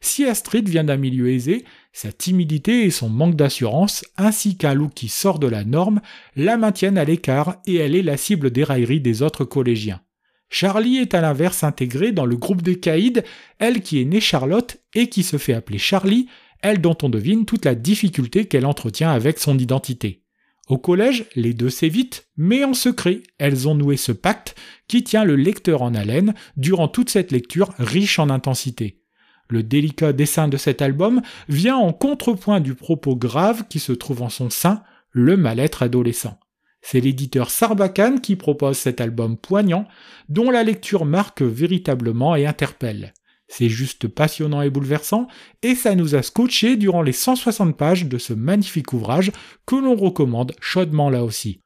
Si 0.00 0.24
Astrid 0.24 0.68
vient 0.68 0.82
d'un 0.82 0.96
milieu 0.96 1.30
aisé, 1.30 1.64
sa 1.92 2.10
timidité 2.10 2.82
et 2.82 2.90
son 2.90 3.08
manque 3.08 3.36
d'assurance, 3.36 4.04
ainsi 4.16 4.56
qu'un 4.56 4.74
look 4.74 4.92
qui 4.92 5.06
sort 5.06 5.38
de 5.38 5.46
la 5.46 5.62
norme, 5.62 6.00
la 6.34 6.56
maintiennent 6.56 6.98
à 6.98 7.04
l'écart 7.04 7.62
et 7.64 7.76
elle 7.76 7.94
est 7.94 8.02
la 8.02 8.16
cible 8.16 8.50
des 8.50 8.64
railleries 8.64 9.00
des 9.00 9.22
autres 9.22 9.44
collégiens. 9.44 10.00
Charlie 10.48 10.96
est 10.96 11.14
à 11.14 11.20
l'inverse 11.20 11.62
intégrée 11.62 12.10
dans 12.10 12.26
le 12.26 12.36
groupe 12.36 12.62
des 12.62 12.80
caïds, 12.80 13.22
elle 13.60 13.82
qui 13.82 14.00
est 14.00 14.04
née 14.04 14.20
Charlotte 14.20 14.78
et 14.94 15.08
qui 15.08 15.22
se 15.22 15.38
fait 15.38 15.54
appeler 15.54 15.78
Charlie, 15.78 16.26
elle 16.62 16.80
dont 16.80 16.96
on 17.02 17.08
devine 17.08 17.46
toute 17.46 17.64
la 17.64 17.74
difficulté 17.74 18.46
qu'elle 18.46 18.66
entretient 18.66 19.10
avec 19.10 19.38
son 19.38 19.58
identité. 19.58 20.22
Au 20.68 20.78
collège, 20.78 21.26
les 21.36 21.54
deux 21.54 21.70
s'évitent, 21.70 22.28
mais 22.36 22.64
en 22.64 22.74
secret, 22.74 23.22
elles 23.38 23.68
ont 23.68 23.76
noué 23.76 23.96
ce 23.96 24.10
pacte 24.10 24.56
qui 24.88 25.04
tient 25.04 25.24
le 25.24 25.36
lecteur 25.36 25.82
en 25.82 25.94
haleine 25.94 26.34
durant 26.56 26.88
toute 26.88 27.10
cette 27.10 27.30
lecture 27.30 27.72
riche 27.78 28.18
en 28.18 28.30
intensité. 28.30 29.00
Le 29.48 29.62
délicat 29.62 30.12
dessin 30.12 30.48
de 30.48 30.56
cet 30.56 30.82
album 30.82 31.22
vient 31.48 31.76
en 31.76 31.92
contrepoint 31.92 32.58
du 32.58 32.74
propos 32.74 33.14
grave 33.14 33.68
qui 33.68 33.78
se 33.78 33.92
trouve 33.92 34.22
en 34.22 34.28
son 34.28 34.50
sein, 34.50 34.82
le 35.12 35.36
mal-être 35.36 35.84
adolescent. 35.84 36.38
C'est 36.82 37.00
l'éditeur 37.00 37.50
Sarbacane 37.50 38.20
qui 38.20 38.34
propose 38.34 38.76
cet 38.76 39.00
album 39.00 39.36
poignant, 39.36 39.86
dont 40.28 40.50
la 40.50 40.64
lecture 40.64 41.04
marque 41.04 41.42
véritablement 41.42 42.34
et 42.34 42.46
interpelle. 42.46 43.14
C'est 43.48 43.68
juste 43.68 44.08
passionnant 44.08 44.62
et 44.62 44.70
bouleversant, 44.70 45.28
et 45.62 45.74
ça 45.74 45.94
nous 45.94 46.14
a 46.14 46.22
scotché 46.22 46.76
durant 46.76 47.02
les 47.02 47.12
160 47.12 47.76
pages 47.76 48.06
de 48.06 48.18
ce 48.18 48.32
magnifique 48.32 48.92
ouvrage 48.92 49.32
que 49.66 49.76
l'on 49.76 49.94
recommande 49.94 50.52
chaudement 50.60 51.10
là 51.10 51.24
aussi. 51.24 51.60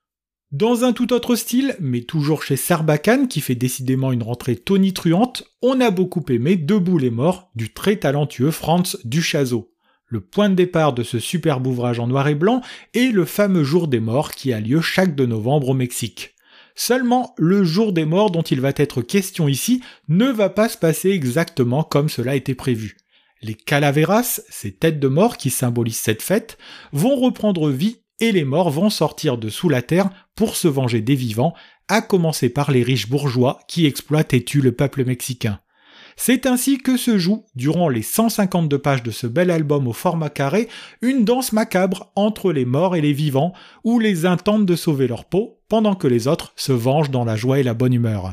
Dans 0.52 0.82
un 0.84 0.92
tout 0.92 1.12
autre 1.12 1.37
style, 1.37 1.76
mais 1.78 2.02
toujours 2.02 2.42
chez 2.42 2.56
Sarbacane 2.56 3.28
qui 3.28 3.40
fait 3.40 3.54
décidément 3.54 4.10
une 4.10 4.25
rentrée 4.25 4.56
tonitruante, 4.56 5.44
on 5.62 5.80
a 5.80 5.92
beaucoup 5.92 6.25
aimé 6.28 6.56
Debout 6.56 6.99
les 6.99 7.10
morts 7.10 7.50
du 7.54 7.72
très 7.72 7.96
talentueux 7.96 8.50
Franz 8.50 8.99
Duchazot. 9.04 9.72
Le 10.06 10.20
point 10.20 10.50
de 10.50 10.56
départ 10.56 10.92
de 10.92 11.04
ce 11.04 11.20
superbe 11.20 11.68
ouvrage 11.68 12.00
en 12.00 12.08
noir 12.08 12.26
et 12.26 12.34
blanc 12.34 12.62
est 12.94 13.12
le 13.12 13.25
fameux 13.25 13.62
jour 13.62 13.87
des 13.87 14.00
morts 14.00 14.32
qui 14.32 14.52
a 14.52 14.58
lieu 14.58 14.80
chaque 14.80 15.14
de 15.14 15.25
novembre 15.25 15.68
au 15.68 15.75
Mexique. 15.75 16.34
Seulement, 16.74 17.34
le 17.36 17.64
jour 17.64 17.92
des 17.92 18.04
morts 18.04 18.30
dont 18.30 18.42
il 18.42 18.60
va 18.60 18.72
être 18.76 19.02
question 19.02 19.48
ici 19.48 19.82
ne 20.08 20.26
va 20.26 20.48
pas 20.48 20.68
se 20.68 20.78
passer 20.78 21.10
exactement 21.10 21.82
comme 21.82 22.08
cela 22.08 22.36
était 22.36 22.54
prévu. 22.54 22.96
Les 23.42 23.54
calaveras, 23.54 24.40
ces 24.48 24.72
têtes 24.72 25.00
de 25.00 25.08
mort 25.08 25.36
qui 25.36 25.50
symbolisent 25.50 25.98
cette 25.98 26.22
fête, 26.22 26.58
vont 26.92 27.16
reprendre 27.16 27.70
vie 27.70 28.02
et 28.20 28.32
les 28.32 28.44
morts 28.44 28.70
vont 28.70 28.90
sortir 28.90 29.38
de 29.38 29.48
sous 29.48 29.68
la 29.68 29.82
terre 29.82 30.10
pour 30.34 30.56
se 30.56 30.68
venger 30.68 31.00
des 31.00 31.14
vivants, 31.14 31.54
à 31.88 32.02
commencer 32.02 32.50
par 32.50 32.70
les 32.70 32.82
riches 32.82 33.08
bourgeois 33.08 33.60
qui 33.66 33.86
exploitent 33.86 34.34
et 34.34 34.44
tuent 34.44 34.60
le 34.60 34.72
peuple 34.72 35.04
mexicain. 35.04 35.60
C'est 36.22 36.44
ainsi 36.44 36.76
que 36.76 36.98
se 36.98 37.16
joue, 37.16 37.46
durant 37.54 37.88
les 37.88 38.02
152 38.02 38.76
pages 38.78 39.02
de 39.02 39.10
ce 39.10 39.26
bel 39.26 39.50
album 39.50 39.88
au 39.88 39.94
format 39.94 40.28
carré, 40.28 40.68
une 41.00 41.24
danse 41.24 41.54
macabre 41.54 42.12
entre 42.14 42.52
les 42.52 42.66
morts 42.66 42.94
et 42.94 43.00
les 43.00 43.14
vivants, 43.14 43.54
où 43.84 43.98
les 43.98 44.26
uns 44.26 44.36
tentent 44.36 44.66
de 44.66 44.76
sauver 44.76 45.08
leur 45.08 45.24
peau, 45.24 45.62
pendant 45.70 45.94
que 45.94 46.06
les 46.06 46.28
autres 46.28 46.52
se 46.56 46.72
vengent 46.72 47.10
dans 47.10 47.24
la 47.24 47.36
joie 47.36 47.58
et 47.58 47.62
la 47.62 47.72
bonne 47.72 47.94
humeur. 47.94 48.32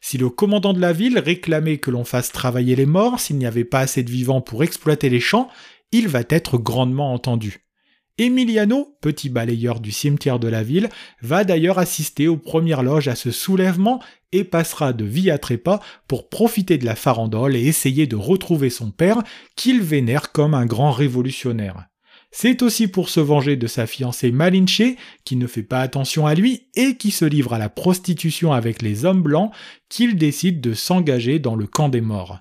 Si 0.00 0.18
le 0.18 0.30
commandant 0.30 0.72
de 0.72 0.80
la 0.80 0.92
ville 0.92 1.20
réclamait 1.20 1.78
que 1.78 1.92
l'on 1.92 2.02
fasse 2.02 2.32
travailler 2.32 2.74
les 2.74 2.86
morts 2.86 3.20
s'il 3.20 3.38
n'y 3.38 3.46
avait 3.46 3.62
pas 3.62 3.78
assez 3.78 4.02
de 4.02 4.10
vivants 4.10 4.40
pour 4.40 4.64
exploiter 4.64 5.08
les 5.08 5.20
champs, 5.20 5.48
il 5.92 6.08
va 6.08 6.22
être 6.28 6.58
grandement 6.58 7.12
entendu. 7.12 7.67
Emiliano, 8.18 8.96
petit 9.00 9.28
balayeur 9.28 9.78
du 9.78 9.92
cimetière 9.92 10.40
de 10.40 10.48
la 10.48 10.64
ville, 10.64 10.88
va 11.22 11.44
d'ailleurs 11.44 11.78
assister 11.78 12.26
aux 12.26 12.36
premières 12.36 12.82
loges 12.82 13.06
à 13.06 13.14
ce 13.14 13.30
soulèvement 13.30 14.02
et 14.32 14.42
passera 14.42 14.92
de 14.92 15.04
vie 15.04 15.30
à 15.30 15.38
trépas 15.38 15.80
pour 16.08 16.28
profiter 16.28 16.78
de 16.78 16.84
la 16.84 16.96
farandole 16.96 17.54
et 17.54 17.64
essayer 17.64 18.08
de 18.08 18.16
retrouver 18.16 18.70
son 18.70 18.90
père 18.90 19.22
qu'il 19.54 19.80
vénère 19.80 20.32
comme 20.32 20.54
un 20.54 20.66
grand 20.66 20.90
révolutionnaire. 20.90 21.86
C'est 22.30 22.62
aussi 22.62 22.88
pour 22.88 23.08
se 23.08 23.20
venger 23.20 23.56
de 23.56 23.66
sa 23.66 23.86
fiancée 23.86 24.32
Malinche, 24.32 24.82
qui 25.24 25.36
ne 25.36 25.46
fait 25.46 25.62
pas 25.62 25.80
attention 25.80 26.26
à 26.26 26.34
lui 26.34 26.68
et 26.74 26.96
qui 26.96 27.10
se 27.10 27.24
livre 27.24 27.54
à 27.54 27.58
la 27.58 27.70
prostitution 27.70 28.52
avec 28.52 28.82
les 28.82 29.04
hommes 29.04 29.22
blancs, 29.22 29.52
qu'il 29.88 30.16
décide 30.16 30.60
de 30.60 30.74
s'engager 30.74 31.38
dans 31.38 31.54
le 31.54 31.66
camp 31.66 31.88
des 31.88 32.02
morts. 32.02 32.38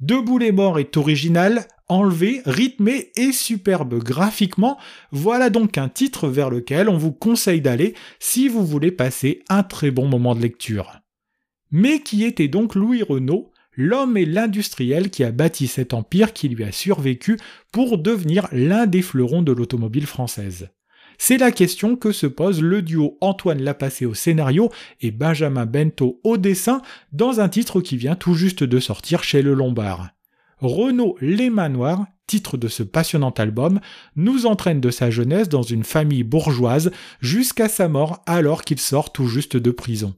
Debout 0.00 0.38
les 0.38 0.52
morts 0.52 0.78
est 0.78 0.96
original, 0.96 1.66
enlevé, 1.88 2.42
rythmé 2.44 3.10
et 3.16 3.32
superbe 3.32 4.02
graphiquement. 4.02 4.78
Voilà 5.12 5.50
donc 5.50 5.78
un 5.78 5.88
titre 5.88 6.28
vers 6.28 6.50
lequel 6.50 6.88
on 6.88 6.96
vous 6.96 7.12
conseille 7.12 7.60
d'aller 7.60 7.94
si 8.18 8.48
vous 8.48 8.64
voulez 8.64 8.92
passer 8.92 9.42
un 9.48 9.62
très 9.62 9.90
bon 9.90 10.06
moment 10.08 10.34
de 10.34 10.42
lecture. 10.42 11.00
Mais 11.70 12.00
qui 12.00 12.24
était 12.24 12.48
donc 12.48 12.74
Louis 12.74 13.02
Renault, 13.02 13.52
l'homme 13.76 14.16
et 14.16 14.26
l'industriel 14.26 15.10
qui 15.10 15.24
a 15.24 15.32
bâti 15.32 15.66
cet 15.66 15.94
empire 15.94 16.32
qui 16.32 16.48
lui 16.48 16.64
a 16.64 16.72
survécu 16.72 17.38
pour 17.72 17.98
devenir 17.98 18.48
l'un 18.52 18.86
des 18.86 19.02
fleurons 19.02 19.42
de 19.42 19.52
l'automobile 19.52 20.06
française 20.06 20.68
c'est 21.18 21.38
la 21.38 21.50
question 21.50 21.96
que 21.96 22.12
se 22.12 22.26
pose 22.26 22.62
le 22.62 22.82
duo 22.82 23.16
Antoine 23.20 23.62
Lapassé 23.62 24.06
au 24.06 24.14
scénario 24.14 24.70
et 25.00 25.10
Benjamin 25.10 25.66
Bento 25.66 26.20
au 26.24 26.36
dessin 26.36 26.82
dans 27.12 27.40
un 27.40 27.48
titre 27.48 27.80
qui 27.80 27.96
vient 27.96 28.16
tout 28.16 28.34
juste 28.34 28.64
de 28.64 28.80
sortir 28.80 29.22
chez 29.22 29.42
Le 29.42 29.54
Lombard. 29.54 30.10
Renaud 30.60 31.16
Les 31.20 31.50
Manoirs, 31.50 32.06
titre 32.26 32.56
de 32.56 32.68
ce 32.68 32.82
passionnant 32.82 33.30
album, 33.30 33.78
nous 34.16 34.46
entraîne 34.46 34.80
de 34.80 34.90
sa 34.90 35.10
jeunesse 35.10 35.50
dans 35.50 35.62
une 35.62 35.84
famille 35.84 36.22
bourgeoise 36.22 36.90
jusqu'à 37.20 37.68
sa 37.68 37.88
mort 37.88 38.22
alors 38.24 38.62
qu'il 38.62 38.80
sort 38.80 39.12
tout 39.12 39.28
juste 39.28 39.58
de 39.58 39.70
prison. 39.70 40.14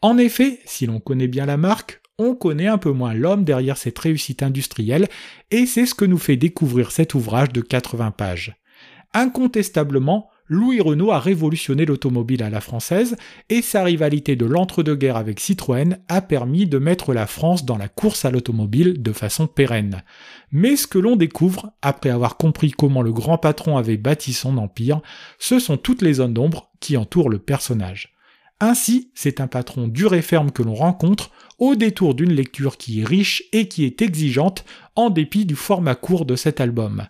En 0.00 0.16
effet, 0.16 0.60
si 0.64 0.86
l'on 0.86 1.00
connaît 1.00 1.26
bien 1.26 1.44
la 1.44 1.56
marque, 1.56 2.00
on 2.18 2.36
connaît 2.36 2.68
un 2.68 2.78
peu 2.78 2.92
moins 2.92 3.14
l'homme 3.14 3.44
derrière 3.44 3.78
cette 3.78 3.98
réussite 3.98 4.44
industrielle, 4.44 5.08
et 5.50 5.66
c'est 5.66 5.86
ce 5.86 5.94
que 5.94 6.04
nous 6.04 6.18
fait 6.18 6.36
découvrir 6.36 6.92
cet 6.92 7.14
ouvrage 7.14 7.48
de 7.48 7.60
80 7.60 8.12
pages. 8.12 8.56
Incontestablement, 9.12 10.29
Louis 10.52 10.80
Renault 10.80 11.12
a 11.12 11.20
révolutionné 11.20 11.84
l'automobile 11.86 12.42
à 12.42 12.50
la 12.50 12.60
française 12.60 13.16
et 13.50 13.62
sa 13.62 13.84
rivalité 13.84 14.34
de 14.34 14.46
l'entre-deux-guerres 14.46 15.16
avec 15.16 15.38
Citroën 15.38 15.98
a 16.08 16.20
permis 16.20 16.66
de 16.66 16.78
mettre 16.78 17.14
la 17.14 17.28
France 17.28 17.64
dans 17.64 17.76
la 17.78 17.86
course 17.86 18.24
à 18.24 18.32
l'automobile 18.32 19.00
de 19.00 19.12
façon 19.12 19.46
pérenne. 19.46 20.02
Mais 20.50 20.74
ce 20.74 20.88
que 20.88 20.98
l'on 20.98 21.14
découvre, 21.14 21.70
après 21.82 22.10
avoir 22.10 22.36
compris 22.36 22.72
comment 22.72 23.00
le 23.00 23.12
grand 23.12 23.38
patron 23.38 23.76
avait 23.76 23.96
bâti 23.96 24.32
son 24.32 24.58
empire, 24.58 25.00
ce 25.38 25.60
sont 25.60 25.76
toutes 25.76 26.02
les 26.02 26.14
zones 26.14 26.34
d'ombre 26.34 26.72
qui 26.80 26.96
entourent 26.96 27.30
le 27.30 27.38
personnage. 27.38 28.16
Ainsi, 28.58 29.12
c'est 29.14 29.40
un 29.40 29.46
patron 29.46 29.86
dur 29.86 30.14
et 30.14 30.20
ferme 30.20 30.50
que 30.50 30.64
l'on 30.64 30.74
rencontre 30.74 31.30
au 31.60 31.76
détour 31.76 32.16
d'une 32.16 32.32
lecture 32.32 32.76
qui 32.76 33.02
est 33.02 33.06
riche 33.06 33.44
et 33.52 33.68
qui 33.68 33.84
est 33.84 34.02
exigeante 34.02 34.64
en 34.96 35.10
dépit 35.10 35.46
du 35.46 35.54
format 35.54 35.94
court 35.94 36.24
de 36.24 36.34
cet 36.34 36.60
album. 36.60 37.06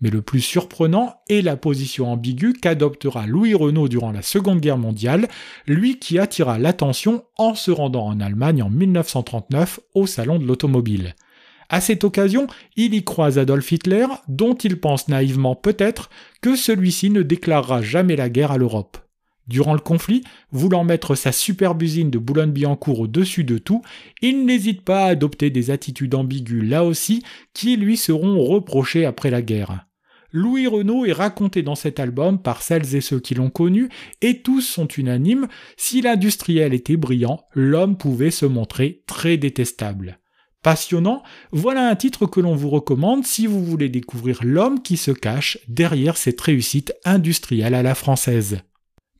Mais 0.00 0.10
le 0.10 0.22
plus 0.22 0.40
surprenant 0.40 1.16
est 1.28 1.40
la 1.40 1.56
position 1.56 2.12
ambiguë 2.12 2.54
qu'adoptera 2.54 3.26
Louis 3.26 3.54
Renault 3.54 3.88
durant 3.88 4.12
la 4.12 4.22
Seconde 4.22 4.60
Guerre 4.60 4.78
mondiale, 4.78 5.28
lui 5.66 5.98
qui 5.98 6.18
attira 6.18 6.58
l'attention 6.58 7.24
en 7.38 7.54
se 7.54 7.70
rendant 7.70 8.06
en 8.06 8.20
Allemagne 8.20 8.62
en 8.62 8.70
1939 8.70 9.80
au 9.94 10.06
Salon 10.06 10.38
de 10.38 10.46
l'automobile. 10.46 11.14
À 11.68 11.80
cette 11.80 12.04
occasion, 12.04 12.46
il 12.76 12.94
y 12.94 13.04
croise 13.04 13.38
Adolf 13.38 13.72
Hitler, 13.72 14.06
dont 14.28 14.54
il 14.54 14.78
pense 14.78 15.08
naïvement 15.08 15.54
peut-être 15.54 16.10
que 16.42 16.56
celui-ci 16.56 17.10
ne 17.10 17.22
déclarera 17.22 17.82
jamais 17.82 18.16
la 18.16 18.28
guerre 18.28 18.52
à 18.52 18.58
l'Europe. 18.58 18.98
Durant 19.46 19.74
le 19.74 19.80
conflit, 19.80 20.24
voulant 20.52 20.84
mettre 20.84 21.14
sa 21.14 21.30
superbe 21.30 21.82
usine 21.82 22.10
de 22.10 22.18
Boulogne-Billancourt 22.18 23.00
au-dessus 23.00 23.44
de 23.44 23.58
tout, 23.58 23.82
il 24.22 24.46
n'hésite 24.46 24.82
pas 24.82 25.04
à 25.04 25.08
adopter 25.08 25.50
des 25.50 25.70
attitudes 25.70 26.14
ambiguës 26.14 26.66
là 26.66 26.84
aussi 26.84 27.22
qui 27.52 27.76
lui 27.76 27.96
seront 27.96 28.42
reprochées 28.42 29.04
après 29.04 29.30
la 29.30 29.42
guerre. 29.42 29.86
Louis 30.32 30.66
Renault 30.66 31.04
est 31.04 31.12
raconté 31.12 31.62
dans 31.62 31.76
cet 31.76 32.00
album 32.00 32.42
par 32.42 32.62
celles 32.62 32.96
et 32.96 33.00
ceux 33.00 33.20
qui 33.20 33.34
l'ont 33.34 33.50
connu, 33.50 33.88
et 34.20 34.42
tous 34.42 34.62
sont 34.62 34.88
unanimes, 34.88 35.46
si 35.76 36.00
l'industriel 36.00 36.74
était 36.74 36.96
brillant, 36.96 37.44
l'homme 37.52 37.96
pouvait 37.96 38.32
se 38.32 38.44
montrer 38.44 39.04
très 39.06 39.36
détestable. 39.36 40.18
Passionnant, 40.62 41.22
voilà 41.52 41.88
un 41.88 41.94
titre 41.94 42.26
que 42.26 42.40
l'on 42.40 42.56
vous 42.56 42.70
recommande 42.70 43.24
si 43.24 43.46
vous 43.46 43.62
voulez 43.62 43.90
découvrir 43.90 44.40
l'homme 44.42 44.82
qui 44.82 44.96
se 44.96 45.12
cache 45.12 45.58
derrière 45.68 46.16
cette 46.16 46.40
réussite 46.40 46.94
industrielle 47.04 47.74
à 47.74 47.84
la 47.84 47.94
française. 47.94 48.58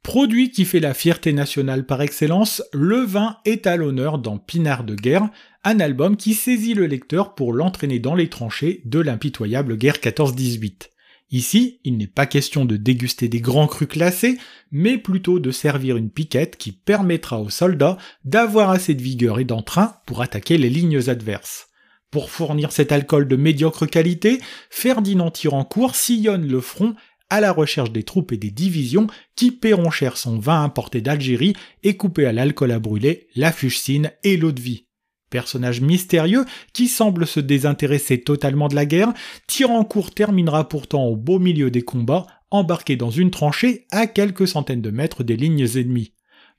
Produit 0.04 0.50
qui 0.50 0.66
fait 0.66 0.80
la 0.80 0.92
fierté 0.92 1.32
nationale 1.32 1.86
par 1.86 2.02
excellence, 2.02 2.62
le 2.74 2.98
vin 2.98 3.38
est 3.46 3.66
à 3.66 3.76
l'honneur 3.76 4.18
dans 4.18 4.36
Pinard 4.36 4.84
de 4.84 4.94
guerre, 4.94 5.30
un 5.64 5.80
album 5.80 6.18
qui 6.18 6.34
saisit 6.34 6.74
le 6.74 6.86
lecteur 6.86 7.34
pour 7.34 7.54
l'entraîner 7.54 8.00
dans 8.00 8.14
les 8.14 8.28
tranchées 8.28 8.82
de 8.84 9.00
l'impitoyable 9.00 9.78
guerre 9.78 9.96
14-18. 9.96 10.90
Ici, 11.30 11.80
il 11.84 11.96
n'est 11.96 12.06
pas 12.06 12.26
question 12.26 12.66
de 12.66 12.76
déguster 12.76 13.28
des 13.28 13.40
grands 13.40 13.66
crus 13.66 13.88
classés, 13.88 14.36
mais 14.70 14.98
plutôt 14.98 15.40
de 15.40 15.50
servir 15.50 15.96
une 15.96 16.10
piquette 16.10 16.58
qui 16.58 16.72
permettra 16.72 17.40
aux 17.40 17.50
soldats 17.50 17.96
d'avoir 18.26 18.68
assez 18.68 18.92
de 18.92 19.02
vigueur 19.02 19.38
et 19.38 19.44
d'entrain 19.44 19.96
pour 20.04 20.20
attaquer 20.20 20.58
les 20.58 20.70
lignes 20.70 21.08
adverses. 21.08 21.68
Pour 22.10 22.30
fournir 22.30 22.72
cet 22.72 22.92
alcool 22.92 23.26
de 23.26 23.36
médiocre 23.36 23.86
qualité, 23.86 24.38
Ferdinand 24.68 25.30
Tirancourt 25.30 25.96
sillonne 25.96 26.46
le 26.46 26.60
front 26.60 26.94
à 27.34 27.40
la 27.40 27.50
recherche 27.50 27.90
des 27.90 28.04
troupes 28.04 28.30
et 28.30 28.36
des 28.36 28.52
divisions 28.52 29.08
qui 29.34 29.50
paieront 29.50 29.90
cher 29.90 30.16
son 30.16 30.38
vin 30.38 30.62
importé 30.62 31.00
d'Algérie 31.00 31.54
et 31.82 31.96
coupé 31.96 32.26
à 32.26 32.32
l'alcool 32.32 32.70
à 32.70 32.78
brûler, 32.78 33.26
la 33.34 33.50
fuchsine 33.50 34.12
et 34.22 34.36
l'eau 34.36 34.52
de 34.52 34.60
vie. 34.60 34.86
Personnage 35.30 35.80
mystérieux 35.80 36.44
qui 36.72 36.86
semble 36.86 37.26
se 37.26 37.40
désintéresser 37.40 38.20
totalement 38.20 38.68
de 38.68 38.76
la 38.76 38.86
guerre, 38.86 39.12
Tirancourt 39.48 40.12
terminera 40.12 40.68
pourtant 40.68 41.06
au 41.06 41.16
beau 41.16 41.40
milieu 41.40 41.72
des 41.72 41.82
combats, 41.82 42.26
embarqué 42.52 42.94
dans 42.94 43.10
une 43.10 43.32
tranchée 43.32 43.86
à 43.90 44.06
quelques 44.06 44.46
centaines 44.46 44.82
de 44.82 44.90
mètres 44.90 45.24
des 45.24 45.36
lignes 45.36 45.66
ennemies. 45.74 46.12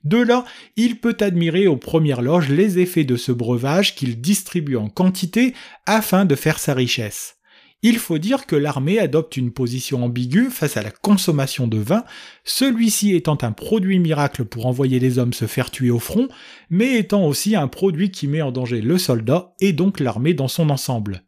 De 0.04 0.18
là, 0.18 0.44
il 0.76 1.00
peut 1.00 1.16
admirer 1.20 1.66
aux 1.66 1.78
premières 1.78 2.20
loges 2.20 2.50
les 2.50 2.78
effets 2.78 3.04
de 3.04 3.16
ce 3.16 3.32
breuvage 3.32 3.94
qu'il 3.94 4.20
distribue 4.20 4.76
en 4.76 4.90
quantité 4.90 5.54
afin 5.86 6.26
de 6.26 6.34
faire 6.34 6.58
sa 6.58 6.74
richesse. 6.74 7.35
Il 7.82 7.98
faut 7.98 8.18
dire 8.18 8.46
que 8.46 8.56
l'armée 8.56 8.98
adopte 8.98 9.36
une 9.36 9.52
position 9.52 10.04
ambiguë 10.04 10.50
face 10.50 10.76
à 10.76 10.82
la 10.82 10.90
consommation 10.90 11.68
de 11.68 11.76
vin, 11.76 12.04
celui-ci 12.42 13.14
étant 13.14 13.38
un 13.42 13.52
produit 13.52 13.98
miracle 13.98 14.44
pour 14.44 14.66
envoyer 14.66 14.98
les 14.98 15.18
hommes 15.18 15.34
se 15.34 15.46
faire 15.46 15.70
tuer 15.70 15.90
au 15.90 15.98
front, 15.98 16.28
mais 16.70 16.98
étant 16.98 17.26
aussi 17.26 17.54
un 17.54 17.68
produit 17.68 18.10
qui 18.10 18.28
met 18.28 18.42
en 18.42 18.50
danger 18.50 18.80
le 18.80 18.96
soldat 18.98 19.54
et 19.60 19.72
donc 19.72 20.00
l'armée 20.00 20.34
dans 20.34 20.48
son 20.48 20.70
ensemble. 20.70 21.22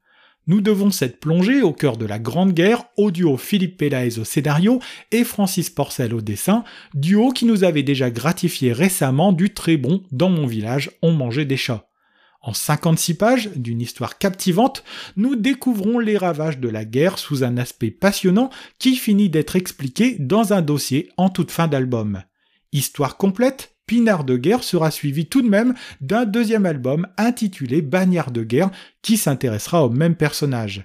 Nous 0.48 0.62
devons 0.62 0.90
cette 0.90 1.20
plongée 1.20 1.60
au 1.60 1.74
cœur 1.74 1.98
de 1.98 2.06
la 2.06 2.18
Grande 2.18 2.54
Guerre 2.54 2.84
au 2.96 3.10
duo 3.10 3.36
Philippe 3.36 3.76
Pélaez 3.76 4.18
au 4.18 4.24
scénario 4.24 4.80
et 5.12 5.22
Francis 5.22 5.68
Porcel 5.68 6.14
au 6.14 6.22
dessin, 6.22 6.64
duo 6.94 7.32
qui 7.32 7.44
nous 7.44 7.64
avait 7.64 7.82
déjà 7.82 8.10
gratifié 8.10 8.72
récemment 8.72 9.32
du 9.32 9.52
très 9.52 9.76
bon 9.76 10.02
Dans 10.10 10.30
mon 10.30 10.46
village, 10.46 10.90
on 11.02 11.12
mangeait 11.12 11.44
des 11.44 11.58
chats. 11.58 11.87
En 12.40 12.54
56 12.54 13.14
pages 13.14 13.50
d'une 13.56 13.80
histoire 13.80 14.18
captivante, 14.18 14.84
nous 15.16 15.34
découvrons 15.34 15.98
les 15.98 16.16
ravages 16.16 16.58
de 16.58 16.68
la 16.68 16.84
guerre 16.84 17.18
sous 17.18 17.42
un 17.42 17.56
aspect 17.56 17.90
passionnant 17.90 18.50
qui 18.78 18.96
finit 18.96 19.28
d'être 19.28 19.56
expliqué 19.56 20.16
dans 20.20 20.52
un 20.52 20.62
dossier 20.62 21.10
en 21.16 21.30
toute 21.30 21.50
fin 21.50 21.66
d'album. 21.66 22.22
Histoire 22.72 23.16
complète, 23.16 23.74
Pinard 23.86 24.24
de 24.24 24.36
guerre 24.36 24.62
sera 24.62 24.90
suivi 24.90 25.26
tout 25.26 25.42
de 25.42 25.48
même 25.48 25.74
d'un 26.00 26.26
deuxième 26.26 26.66
album 26.66 27.08
intitulé 27.16 27.82
Bagnard 27.82 28.30
de 28.30 28.44
guerre 28.44 28.70
qui 29.02 29.16
s'intéressera 29.16 29.84
au 29.84 29.90
même 29.90 30.14
personnage. 30.14 30.84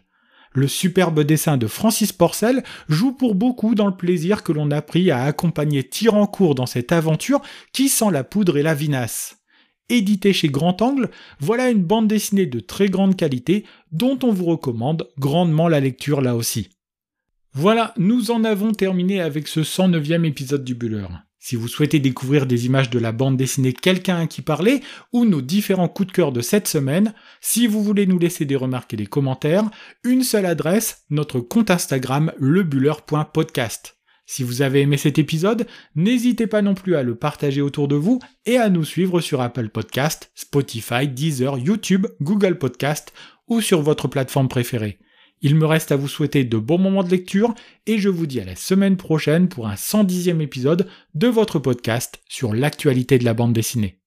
Le 0.53 0.67
superbe 0.67 1.21
dessin 1.21 1.57
de 1.57 1.67
Francis 1.67 2.13
Porcel 2.13 2.63
joue 2.87 3.11
pour 3.11 3.35
beaucoup 3.35 3.75
dans 3.75 3.87
le 3.87 3.97
plaisir 3.97 4.43
que 4.43 4.51
l'on 4.51 4.71
a 4.71 4.81
pris 4.81 5.11
à 5.11 5.23
accompagner 5.23 5.83
Tirancourt 5.83 6.55
dans 6.55 6.65
cette 6.65 6.91
aventure 6.91 7.41
qui 7.73 7.89
sent 7.89 8.11
la 8.11 8.23
poudre 8.23 8.57
et 8.57 8.63
la 8.63 8.73
vinasse. 8.73 9.42
Édité 9.89 10.33
chez 10.33 10.49
Grand 10.49 10.81
Angle, 10.81 11.09
voilà 11.39 11.69
une 11.69 11.83
bande 11.83 12.07
dessinée 12.07 12.45
de 12.45 12.59
très 12.59 12.87
grande 12.87 13.15
qualité 13.15 13.65
dont 13.91 14.17
on 14.23 14.31
vous 14.31 14.45
recommande 14.45 15.09
grandement 15.17 15.67
la 15.67 15.79
lecture 15.79 16.21
là 16.21 16.35
aussi. 16.35 16.69
Voilà, 17.53 17.93
nous 17.97 18.31
en 18.31 18.43
avons 18.43 18.71
terminé 18.71 19.21
avec 19.21 19.47
ce 19.47 19.59
109e 19.59 20.25
épisode 20.25 20.63
du 20.63 20.73
Buller. 20.73 21.05
Si 21.45 21.57
vous 21.57 21.67
souhaitez 21.67 21.99
découvrir 21.99 22.45
des 22.45 22.65
images 22.65 22.89
de 22.89 22.97
la 22.97 23.11
bande 23.11 23.35
dessinée 23.35 23.73
Quelqu'un 23.73 24.21
à 24.21 24.27
qui 24.27 24.41
parler 24.41 24.81
ou 25.11 25.25
nos 25.25 25.41
différents 25.41 25.89
coups 25.89 26.07
de 26.07 26.13
cœur 26.13 26.31
de 26.31 26.39
cette 26.39 26.69
semaine, 26.69 27.13
si 27.41 27.67
vous 27.67 27.83
voulez 27.83 28.07
nous 28.07 28.17
laisser 28.17 28.45
des 28.45 28.55
remarques 28.55 28.93
et 28.93 28.97
des 28.97 29.07
commentaires, 29.07 29.69
une 30.05 30.23
seule 30.23 30.45
adresse, 30.45 31.03
notre 31.09 31.41
compte 31.41 31.69
Instagram 31.69 32.31
lebuller.podcast. 32.37 33.97
Si 34.35 34.41
vous 34.41 34.63
avez 34.63 34.81
aimé 34.81 34.97
cet 34.97 35.19
épisode, 35.19 35.67
n'hésitez 35.95 36.47
pas 36.47 36.63
non 36.63 36.73
plus 36.73 36.95
à 36.95 37.03
le 37.03 37.13
partager 37.13 37.61
autour 37.61 37.87
de 37.87 37.93
vous 37.93 38.17
et 38.47 38.57
à 38.57 38.71
nous 38.71 38.83
suivre 38.83 39.21
sur 39.21 39.41
Apple 39.41 39.69
Podcast, 39.69 40.31
Spotify, 40.33 41.07
Deezer, 41.07 41.59
YouTube, 41.59 42.07
Google 42.19 42.57
Podcast 42.57 43.13
ou 43.47 43.61
sur 43.61 43.83
votre 43.83 44.07
plateforme 44.07 44.47
préférée. 44.47 44.97
Il 45.41 45.53
me 45.53 45.67
reste 45.67 45.91
à 45.91 45.97
vous 45.97 46.07
souhaiter 46.07 46.45
de 46.45 46.57
bons 46.57 46.79
moments 46.79 47.03
de 47.03 47.11
lecture 47.11 47.53
et 47.85 47.99
je 47.99 48.09
vous 48.09 48.25
dis 48.25 48.39
à 48.39 48.45
la 48.45 48.55
semaine 48.55 48.97
prochaine 48.97 49.49
pour 49.49 49.67
un 49.67 49.75
110e 49.75 50.41
épisode 50.41 50.87
de 51.13 51.27
votre 51.27 51.59
podcast 51.59 52.19
sur 52.27 52.55
l'actualité 52.55 53.19
de 53.19 53.25
la 53.25 53.35
bande 53.35 53.53
dessinée. 53.53 54.02